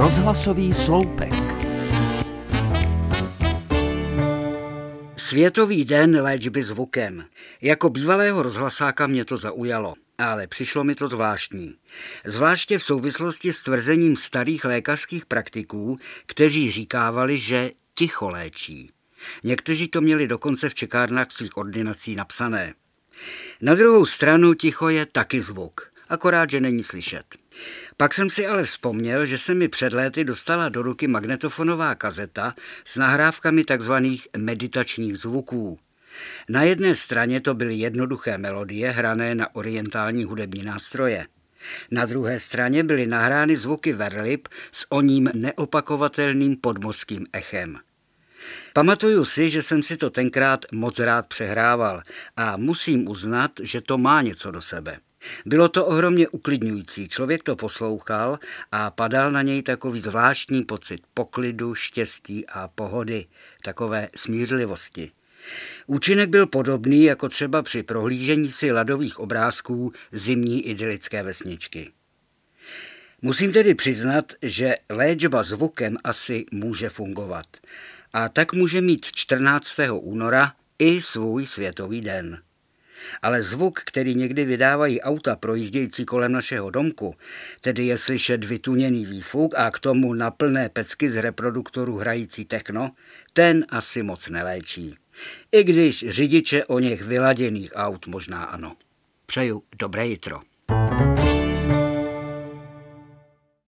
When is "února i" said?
79.92-81.02